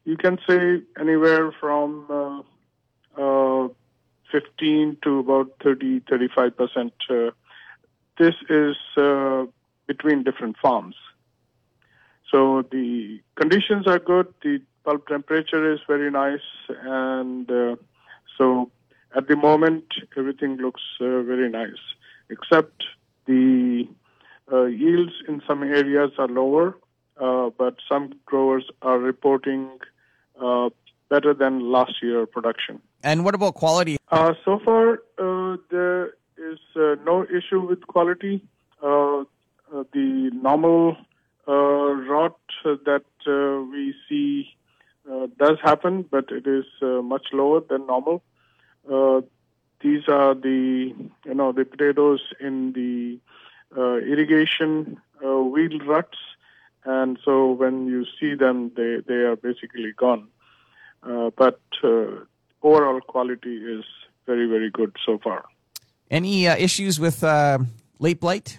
you 0.05 0.17
can 0.17 0.39
say 0.47 0.83
anywhere 0.99 1.53
from 1.61 2.45
15 4.33 4.97
to 5.03 5.19
about 5.21 5.53
30, 5.63 6.01
35 6.11 6.57
percent. 6.57 6.93
this 8.19 8.35
is 8.51 8.77
between 9.87 10.25
different 10.25 10.57
farms. 10.61 10.97
So 12.31 12.63
the 12.71 13.21
conditions 13.37 13.87
are 13.87 13.99
good. 13.99 14.33
The 14.43 14.61
pulp 14.85 15.07
temperature 15.07 15.73
is 15.73 15.81
very 15.87 16.11
nice, 16.11 16.49
and 16.69 17.51
uh, 17.51 17.77
so 18.37 18.71
at 19.17 19.29
the 19.29 19.37
moment 19.37 19.85
everything 20.17 20.57
looks 20.57 20.83
uh, 21.01 21.23
very 21.23 21.49
nice, 21.49 21.83
except 22.31 22.85
the 23.27 23.89
uh, 24.53 24.65
yields 24.65 25.13
in 25.27 25.43
some 25.47 25.63
areas 25.63 26.13
are 26.19 26.29
lower, 26.29 26.77
uh, 27.21 27.51
but 27.57 27.77
some 27.89 28.15
growers 28.27 28.65
are 28.83 28.99
reporting 28.99 29.79
uh, 30.43 30.69
better 31.09 31.35
than 31.35 31.71
last 31.71 31.95
year 32.03 32.27
production. 32.27 32.81
And 33.03 33.25
what 33.25 33.35
about 33.35 33.55
quality? 33.55 33.97
Uh, 34.11 34.35
so 34.45 34.61
far, 34.65 35.01
there 35.71 36.09
is 36.37 36.59
no 36.77 37.25
issue 37.25 37.61
with 37.61 37.87
quality. 37.87 38.43
Uh, 38.83 39.25
the 39.93 40.31
normal 40.33 40.97
rot 41.53 42.39
that 42.65 43.05
uh, 43.27 43.63
we 43.71 43.95
see 44.09 44.55
uh, 45.11 45.27
does 45.39 45.59
happen, 45.63 46.03
but 46.03 46.31
it 46.31 46.47
is 46.47 46.65
uh, 46.83 47.03
much 47.03 47.29
lower 47.33 47.61
than 47.61 47.87
normal. 47.87 48.23
Uh, 48.91 49.23
these 49.81 50.09
are 50.09 50.35
the 50.35 50.95
you 51.25 51.35
know 51.35 51.53
the 51.53 51.65
potatoes 51.65 52.21
in 52.41 52.73
the 52.73 53.19
irrigation 53.77 55.01
wheel 55.21 55.79
ruts, 55.87 56.19
and 56.85 57.19
so 57.25 57.53
when 57.53 57.87
you 57.87 58.05
see 58.19 58.35
them, 58.35 58.73
they 58.77 58.99
they 59.07 59.23
are 59.31 59.37
basically 59.37 59.93
gone. 59.93 60.29
but 61.03 61.61
overall 62.63 63.01
quality 63.01 63.57
is 63.57 63.85
very 64.27 64.47
very 64.47 64.71
good 64.71 64.97
so 65.05 65.19
far. 65.19 65.45
Any 66.11 66.49
uh, 66.49 66.57
issues 66.57 66.99
with 66.99 67.23
uh, 67.23 67.59
late 67.99 68.21
blight? 68.21 68.59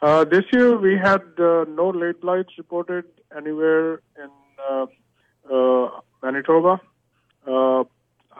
Uh, 0.00 0.24
this 0.24 0.44
year 0.52 0.78
we 0.78 0.96
had 0.96 1.22
uh, 1.40 1.64
no 1.68 1.90
late 1.92 2.20
blights 2.20 2.52
reported 2.56 3.04
anywhere 3.36 4.00
in 4.16 4.30
uh, 4.70 4.86
uh 5.52 5.90
Manitoba. 6.22 6.80
Uh, 7.46 7.82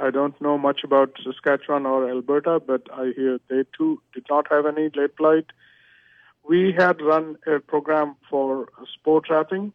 I 0.01 0.11
don't 0.13 0.41
know 0.41 0.57
much 0.57 0.85
about 0.85 1.11
Saskatchewan 1.25 1.85
or 1.85 2.09
Alberta, 2.09 2.61
but 2.65 2.83
I 2.93 3.13
hear 3.17 3.41
they 3.49 3.65
too 3.77 4.01
did 4.15 4.27
not 4.31 4.47
have 4.53 4.67
any 4.67 4.91
late 4.95 5.17
blight. 5.17 5.47
We 6.49 6.73
had 6.79 7.01
run 7.01 7.37
a 7.47 7.59
program 7.59 8.15
for 8.31 8.69
trapping 9.27 9.73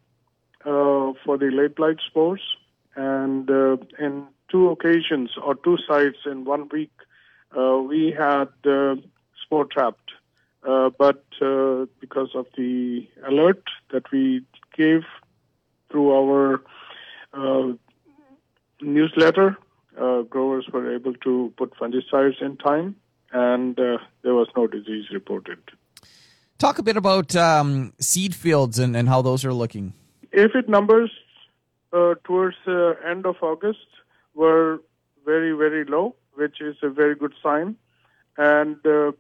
uh, 0.62 1.12
for 1.26 1.38
the 1.38 1.50
late 1.52 1.76
blight 1.76 1.98
spores, 2.08 2.42
and 2.96 3.50
in 4.00 4.26
two 4.50 4.70
occasions 4.70 5.32
or 5.44 5.56
two 5.56 5.78
sites 5.86 6.20
in 6.26 6.46
one 6.46 6.70
week, 6.72 6.94
we 7.54 8.16
had 8.18 8.48
spore 9.44 9.66
trapped 9.66 10.12
Uh, 10.68 10.90
but 10.98 11.24
uh, 11.42 11.86
because 12.00 12.30
of 12.36 12.46
the 12.56 13.08
alert 13.28 13.64
that 13.92 14.10
we 14.12 14.42
gave 14.76 15.04
through 15.92 16.12
our 16.12 16.64
uh, 17.34 17.74
newsletter, 18.82 19.58
uh, 20.00 20.22
growers 20.22 20.68
were 20.72 20.94
able 20.94 21.14
to 21.16 21.54
put 21.58 21.76
fungicides 21.76 22.42
in 22.42 22.58
time, 22.58 22.96
and 23.32 23.80
uh, 23.80 23.98
there 24.22 24.34
was 24.34 24.48
no 24.56 24.68
disease 24.68 25.06
reported. 25.12 25.60
Talk 26.60 26.80
a 26.80 26.84
bit 26.84 26.96
about 26.96 27.36
um, 27.36 27.94
seed 28.00 28.34
fields 28.34 28.80
and, 28.80 28.96
and 28.96 29.10
how 29.10 29.22
those 29.22 29.44
are 29.44 29.54
looking. 29.54 29.94
Aphid 30.32 30.70
numbers 30.70 31.12
uh, 31.92 32.16
towards 32.24 32.56
the 32.66 32.98
end 33.06 33.26
of 33.26 33.36
August 33.42 33.86
were 34.34 34.82
very, 35.26 35.52
very 35.52 35.84
low, 35.84 36.16
which 36.36 36.62
is 36.62 36.78
a 36.82 36.90
very 36.90 37.16
good 37.16 37.34
sign. 37.44 37.76
And 38.38 38.78
uh, 38.86 39.12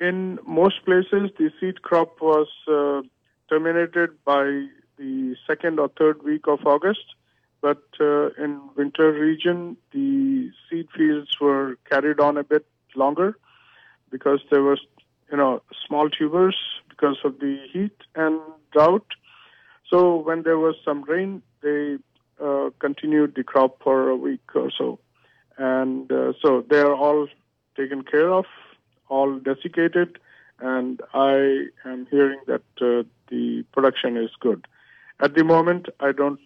in 0.00 0.38
most 0.46 0.84
places, 0.84 1.30
the 1.38 1.50
seed 1.60 1.82
crop 1.82 2.20
was 2.20 2.48
uh, 2.66 3.02
terminated 3.48 4.10
by 4.24 4.66
the 4.96 5.36
second 5.46 5.78
or 5.78 5.88
third 5.88 6.22
week 6.22 6.46
of 6.48 6.66
August. 6.66 7.04
But 7.60 7.82
uh, 8.00 8.30
in 8.42 8.60
Winkler 8.74 9.12
region, 9.12 9.76
the 9.92 10.50
seed 10.68 10.88
fields 10.96 11.38
were 11.40 11.76
carried 11.88 12.18
on 12.18 12.38
a 12.38 12.44
bit 12.44 12.64
longer 12.94 13.36
because 14.10 14.40
there 14.50 14.62
was, 14.62 14.80
you 15.30 15.36
know, 15.36 15.62
small 15.86 16.08
tubers 16.08 16.56
because 16.88 17.18
of 17.22 17.38
the 17.38 17.58
heat 17.70 17.96
and 18.14 18.40
drought. 18.72 19.06
So 19.90 20.16
when 20.16 20.42
there 20.42 20.58
was 20.58 20.76
some 20.84 21.02
rain, 21.02 21.42
they 21.62 21.98
uh, 22.42 22.70
continued 22.78 23.34
the 23.34 23.44
crop 23.44 23.82
for 23.82 24.08
a 24.08 24.16
week 24.16 24.40
or 24.54 24.70
so, 24.70 24.98
and 25.58 26.10
uh, 26.10 26.32
so 26.40 26.64
they 26.70 26.78
are 26.78 26.94
all 26.94 27.28
taken 27.76 28.02
care 28.02 28.32
of, 28.32 28.46
all 29.10 29.38
desiccated, 29.38 30.18
and 30.60 31.00
I 31.14 31.66
am 31.84 32.06
hearing 32.10 32.40
that 32.46 32.62
uh, 32.80 33.02
the 33.28 33.64
production 33.72 34.16
is 34.16 34.30
good. 34.40 34.66
At 35.20 35.34
the 35.34 35.44
moment, 35.44 35.88
I 36.00 36.12
don't 36.12 36.40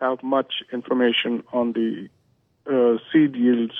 have 0.00 0.22
much 0.22 0.52
information 0.72 1.42
on 1.52 1.72
the 1.72 2.08
uh, 2.70 2.98
seed 3.12 3.36
yields 3.36 3.74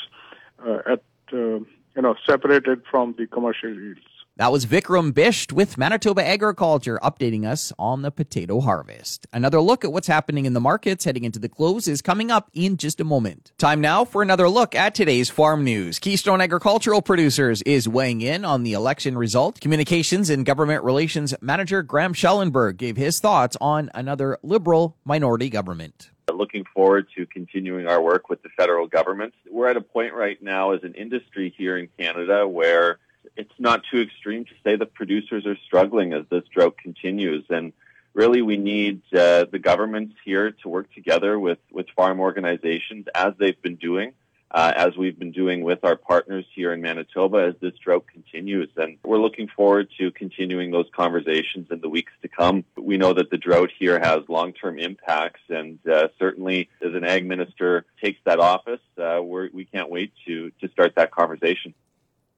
uh, 0.67 0.79
at 0.87 1.03
uh, 1.33 1.61
you 1.97 2.03
know 2.03 2.15
separated 2.29 2.83
from 2.91 3.15
the 3.19 3.27
commercial 3.27 3.71
yields. 3.71 4.14
That 4.37 4.51
was 4.51 4.67
Vikram 4.67 5.13
Bisht 5.13 5.53
with 5.53 5.79
Manitoba 5.79 6.27
Agriculture 6.27 6.99
updating 7.05 7.47
us 7.47 7.73
on 7.79 8.03
the 8.03 8.11
potato 8.11 8.59
harvest. 8.59 9.29
Another 9.33 9.61
look 9.61 9.85
at 9.85 9.93
what's 9.93 10.09
happening 10.09 10.45
in 10.45 10.55
the 10.55 10.61
markets 10.61 11.05
heading 11.05 11.23
into 11.23 11.39
the 11.39 11.49
close 11.49 11.87
is 11.87 12.03
coming 12.03 12.33
up 12.33 12.51
in 12.53 12.77
just 12.77 12.99
a 12.99 13.05
moment. 13.05 13.53
Time 13.59 13.81
now 13.81 14.05
for 14.05 14.23
another 14.23 14.49
look 14.49 14.75
at 14.75 14.93
today's 14.93 15.31
farm 15.31 15.63
news. 15.63 16.01
Keystone 16.01 16.41
Agricultural 16.41 17.01
Producers 17.01 17.63
is 17.63 17.89
weighing 17.89 18.23
in 18.23 18.45
on 18.45 18.65
the 18.65 18.73
election 18.73 19.17
result. 19.17 19.61
Communications 19.61 20.31
and 20.31 20.45
Government 20.45 20.83
Relations 20.83 21.33
Manager 21.41 21.85
Graham 21.85 22.13
Schellenberg 22.13 22.77
gave 22.77 22.97
his 22.97 23.21
thoughts 23.21 23.57
on 23.61 23.89
another 23.95 24.39
liberal 24.43 24.97
minority 25.05 25.49
government 25.49 26.11
looking 26.33 26.65
forward 26.75 27.07
to 27.17 27.27
continuing 27.27 27.87
our 27.87 28.03
work 28.03 28.29
with 28.29 28.43
the 28.43 28.49
federal 28.57 28.89
government. 28.89 29.33
We're 29.49 29.69
at 29.69 29.77
a 29.77 29.81
point 29.81 30.15
right 30.15 30.43
now 30.43 30.73
as 30.73 30.83
an 30.83 30.95
industry 30.95 31.55
here 31.57 31.79
in 31.79 31.89
Canada 31.97 32.49
where 32.49 32.99
it's 33.37 33.53
not 33.59 33.83
too 33.91 34.01
extreme 34.01 34.45
to 34.45 34.55
say 34.63 34.77
that 34.77 34.95
producers 34.95 35.47
are 35.47 35.57
struggling 35.67 36.13
as 36.13 36.25
this 36.31 36.45
drought 36.53 36.77
continues. 36.79 37.45
And 37.51 37.73
really, 38.13 38.43
we 38.43 38.57
need 38.57 39.03
uh, 39.13 39.47
the 39.51 39.59
governments 39.59 40.15
here 40.25 40.53
to 40.63 40.69
work 40.69 40.93
together 40.95 41.39
with, 41.39 41.59
with 41.73 41.87
farm 41.97 42.21
organizations 42.21 43.07
as 43.15 43.33
they've 43.39 43.61
been 43.61 43.77
doing, 43.77 44.13
uh, 44.51 44.73
as 44.77 44.97
we've 44.97 45.19
been 45.19 45.33
doing 45.33 45.63
with 45.63 45.85
our 45.85 45.97
partners 45.97 46.45
here 46.55 46.73
in 46.73 46.81
Manitoba 46.81 47.39
as 47.39 47.55
this 47.61 47.75
drought 47.79 48.07
continues. 48.07 48.71
And 48.77 48.99
we're 49.05 49.19
looking 49.19 49.49
forward 49.49 49.89
to 49.99 50.13
continuing 50.13 50.71
those 50.71 50.87
conversations 50.95 51.67
in 51.71 51.81
the 51.81 51.89
weeks 51.89 52.13
to 52.23 52.29
come. 52.29 52.65
We 52.77 52.97
know 52.97 53.13
that 53.15 53.31
the 53.31 53.39
drought 53.39 53.71
here 53.77 53.99
has 53.99 54.21
long 54.29 54.53
term 54.53 54.79
impacts, 54.79 55.43
and 55.49 55.79
uh, 55.87 56.09
certainly 56.19 56.69
as 56.81 56.95
an 56.95 57.05
ag 57.05 57.27
minister 57.27 57.85
takes 58.03 58.21
that 58.25 58.39
office, 58.39 58.81
uh, 58.97 59.21
we 59.23 59.65
can't 59.65 59.91
wait 59.91 60.13
to, 60.27 60.51
to 60.61 60.69
start 60.69 60.95
that 60.95 61.11
conversation. 61.11 61.75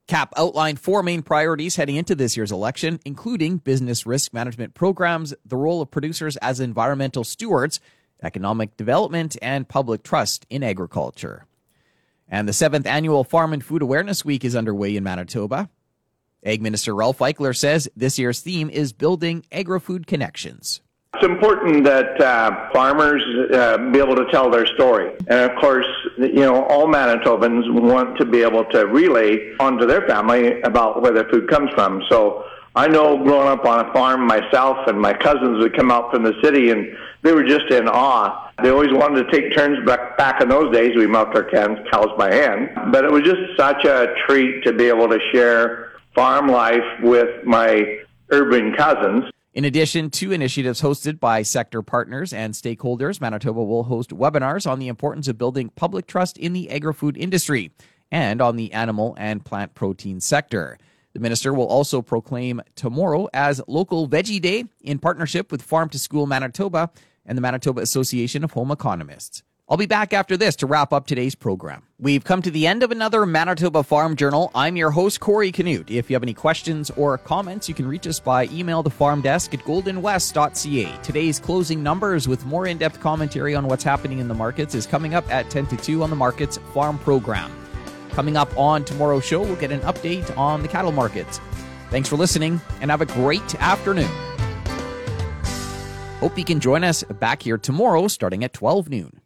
KAP 0.06 0.32
outlined 0.36 0.78
four 0.78 1.02
main 1.02 1.22
priorities 1.22 1.76
heading 1.76 1.96
into 1.96 2.14
this 2.14 2.36
year's 2.36 2.52
election, 2.52 3.00
including 3.04 3.58
business 3.58 4.06
risk 4.06 4.32
management 4.32 4.74
programs, 4.74 5.34
the 5.44 5.56
role 5.56 5.82
of 5.82 5.90
producers 5.90 6.36
as 6.36 6.60
environmental 6.60 7.24
stewards, 7.24 7.80
economic 8.22 8.76
development, 8.76 9.36
and 9.42 9.68
public 9.68 10.04
trust 10.04 10.46
in 10.48 10.62
agriculture. 10.62 11.46
And 12.28 12.48
the 12.48 12.52
seventh 12.52 12.86
annual 12.86 13.24
Farm 13.24 13.52
and 13.52 13.64
Food 13.64 13.82
Awareness 13.82 14.24
Week 14.24 14.44
is 14.44 14.54
underway 14.54 14.96
in 14.96 15.02
Manitoba. 15.02 15.70
Ag 16.44 16.62
Minister 16.62 16.94
Ralph 16.94 17.18
Eichler 17.18 17.56
says 17.56 17.88
this 17.96 18.18
year's 18.18 18.40
theme 18.40 18.70
is 18.70 18.92
building 18.92 19.44
agri-food 19.50 20.06
connections. 20.06 20.80
It's 21.16 21.24
important 21.24 21.82
that 21.84 22.20
uh, 22.20 22.68
farmers 22.74 23.22
uh, 23.50 23.78
be 23.90 23.98
able 23.98 24.16
to 24.16 24.26
tell 24.30 24.50
their 24.50 24.66
story. 24.66 25.12
And 25.28 25.50
of 25.50 25.56
course, 25.58 25.86
you 26.18 26.44
know, 26.44 26.64
all 26.64 26.86
Manitobans 26.86 27.72
want 27.72 28.18
to 28.18 28.26
be 28.26 28.42
able 28.42 28.66
to 28.66 28.86
relay 28.86 29.56
onto 29.58 29.86
their 29.86 30.06
family 30.06 30.60
about 30.60 31.00
where 31.00 31.12
their 31.12 31.26
food 31.30 31.48
comes 31.48 31.70
from. 31.74 32.02
So 32.10 32.44
I 32.74 32.86
know 32.86 33.16
growing 33.16 33.48
up 33.48 33.64
on 33.64 33.88
a 33.88 33.92
farm 33.94 34.26
myself 34.26 34.76
and 34.88 35.00
my 35.00 35.14
cousins 35.14 35.58
would 35.62 35.74
come 35.74 35.90
out 35.90 36.12
from 36.12 36.22
the 36.22 36.34
city 36.44 36.68
and 36.68 36.94
they 37.22 37.32
were 37.32 37.44
just 37.44 37.70
in 37.70 37.88
awe. 37.88 38.52
They 38.62 38.68
always 38.68 38.92
wanted 38.92 39.24
to 39.24 39.32
take 39.32 39.56
turns 39.56 39.86
back, 39.86 40.18
back 40.18 40.42
in 40.42 40.50
those 40.50 40.70
days. 40.70 40.94
We 40.96 41.06
milked 41.06 41.34
our 41.34 41.44
cows 41.44 42.10
by 42.18 42.34
hand. 42.34 42.92
But 42.92 43.06
it 43.06 43.10
was 43.10 43.22
just 43.22 43.40
such 43.56 43.86
a 43.86 44.14
treat 44.26 44.64
to 44.64 44.74
be 44.74 44.88
able 44.88 45.08
to 45.08 45.18
share 45.32 45.92
farm 46.14 46.48
life 46.48 46.84
with 47.02 47.42
my 47.46 48.00
urban 48.30 48.74
cousins. 48.74 49.24
In 49.56 49.64
addition 49.64 50.10
to 50.10 50.32
initiatives 50.32 50.82
hosted 50.82 51.18
by 51.18 51.40
sector 51.40 51.80
partners 51.80 52.34
and 52.34 52.52
stakeholders, 52.52 53.22
Manitoba 53.22 53.64
will 53.64 53.84
host 53.84 54.10
webinars 54.10 54.70
on 54.70 54.78
the 54.78 54.88
importance 54.88 55.28
of 55.28 55.38
building 55.38 55.70
public 55.70 56.06
trust 56.06 56.36
in 56.36 56.52
the 56.52 56.68
agri 56.68 56.92
food 56.92 57.16
industry 57.16 57.70
and 58.12 58.42
on 58.42 58.56
the 58.56 58.74
animal 58.74 59.14
and 59.18 59.46
plant 59.46 59.74
protein 59.74 60.20
sector. 60.20 60.76
The 61.14 61.20
minister 61.20 61.54
will 61.54 61.68
also 61.68 62.02
proclaim 62.02 62.60
tomorrow 62.74 63.30
as 63.32 63.62
Local 63.66 64.06
Veggie 64.06 64.42
Day 64.42 64.66
in 64.82 64.98
partnership 64.98 65.50
with 65.50 65.62
Farm 65.62 65.88
to 65.88 65.98
School 65.98 66.26
Manitoba 66.26 66.90
and 67.24 67.38
the 67.38 67.42
Manitoba 67.42 67.80
Association 67.80 68.44
of 68.44 68.52
Home 68.52 68.70
Economists. 68.70 69.42
I'll 69.68 69.76
be 69.76 69.86
back 69.86 70.12
after 70.12 70.36
this 70.36 70.54
to 70.56 70.66
wrap 70.66 70.92
up 70.92 71.08
today's 71.08 71.34
program. 71.34 71.82
We've 71.98 72.22
come 72.22 72.40
to 72.42 72.52
the 72.52 72.68
end 72.68 72.84
of 72.84 72.92
another 72.92 73.26
Manitoba 73.26 73.82
Farm 73.82 74.14
Journal. 74.14 74.52
I'm 74.54 74.76
your 74.76 74.92
host, 74.92 75.18
Corey 75.18 75.50
Canute. 75.50 75.90
If 75.90 76.08
you 76.08 76.14
have 76.14 76.22
any 76.22 76.34
questions 76.34 76.88
or 76.90 77.18
comments, 77.18 77.68
you 77.68 77.74
can 77.74 77.88
reach 77.88 78.06
us 78.06 78.20
by 78.20 78.44
email 78.52 78.84
to 78.84 78.90
farmdesk 78.90 79.54
at 79.54 79.64
goldenwest.ca. 79.64 81.02
Today's 81.02 81.40
closing 81.40 81.82
numbers 81.82 82.28
with 82.28 82.46
more 82.46 82.68
in 82.68 82.78
depth 82.78 83.00
commentary 83.00 83.56
on 83.56 83.66
what's 83.66 83.82
happening 83.82 84.20
in 84.20 84.28
the 84.28 84.34
markets 84.34 84.76
is 84.76 84.86
coming 84.86 85.14
up 85.14 85.28
at 85.32 85.50
10 85.50 85.66
to 85.66 85.76
2 85.76 86.04
on 86.04 86.10
the 86.10 86.16
Markets 86.16 86.58
Farm 86.72 86.96
Program. 87.00 87.50
Coming 88.10 88.36
up 88.36 88.56
on 88.56 88.84
tomorrow's 88.84 89.24
show, 89.24 89.42
we'll 89.42 89.56
get 89.56 89.72
an 89.72 89.80
update 89.80 90.36
on 90.38 90.62
the 90.62 90.68
cattle 90.68 90.92
markets. 90.92 91.40
Thanks 91.90 92.08
for 92.08 92.14
listening 92.14 92.60
and 92.80 92.92
have 92.92 93.00
a 93.00 93.06
great 93.06 93.56
afternoon. 93.56 94.10
Hope 96.20 96.38
you 96.38 96.44
can 96.44 96.60
join 96.60 96.84
us 96.84 97.02
back 97.02 97.42
here 97.42 97.58
tomorrow 97.58 98.06
starting 98.06 98.44
at 98.44 98.52
12 98.52 98.88
noon. 98.88 99.20